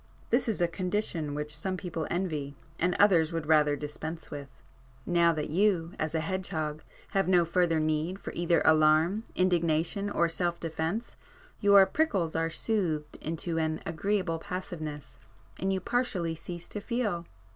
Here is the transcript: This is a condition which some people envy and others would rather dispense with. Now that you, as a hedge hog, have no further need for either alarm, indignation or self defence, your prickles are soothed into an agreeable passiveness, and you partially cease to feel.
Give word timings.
This 0.31 0.49
is 0.49 0.61
a 0.61 0.67
condition 0.67 1.35
which 1.35 1.55
some 1.55 1.77
people 1.77 2.07
envy 2.09 2.55
and 2.79 2.95
others 2.95 3.31
would 3.31 3.45
rather 3.45 3.75
dispense 3.75 4.31
with. 4.31 4.47
Now 5.05 5.31
that 5.33 5.51
you, 5.51 5.93
as 5.99 6.15
a 6.15 6.21
hedge 6.21 6.49
hog, 6.49 6.81
have 7.09 7.27
no 7.27 7.45
further 7.45 7.79
need 7.79 8.17
for 8.17 8.33
either 8.33 8.63
alarm, 8.65 9.25
indignation 9.35 10.09
or 10.09 10.27
self 10.27 10.59
defence, 10.59 11.17
your 11.59 11.85
prickles 11.85 12.35
are 12.35 12.49
soothed 12.49 13.17
into 13.17 13.59
an 13.59 13.79
agreeable 13.85 14.39
passiveness, 14.39 15.19
and 15.59 15.71
you 15.71 15.79
partially 15.79 16.33
cease 16.33 16.67
to 16.69 16.81
feel. 16.81 17.27